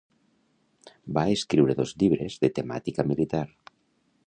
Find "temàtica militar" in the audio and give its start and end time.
2.59-3.45